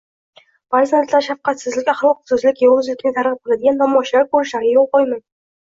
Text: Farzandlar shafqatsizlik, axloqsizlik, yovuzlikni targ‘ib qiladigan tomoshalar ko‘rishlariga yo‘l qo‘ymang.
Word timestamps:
Farzandlar 0.75 1.23
shafqatsizlik, 1.27 1.91
axloqsizlik, 1.93 2.65
yovuzlikni 2.67 3.13
targ‘ib 3.21 3.39
qiladigan 3.47 3.81
tomoshalar 3.85 4.29
ko‘rishlariga 4.35 4.77
yo‘l 4.83 4.93
qo‘ymang. 4.99 5.25